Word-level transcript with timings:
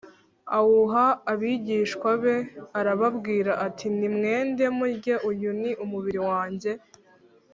awuha 0.57 1.05
abigishwa 1.31 2.09
be 2.23 2.37
arababwira 2.79 3.51
ati 3.67 3.85
“Nimwende 3.97 4.65
murye, 4.77 5.13
uyu 5.29 5.49
ni 5.61 5.71
umubiri 5.83 6.21
wanjye.” 6.29 6.71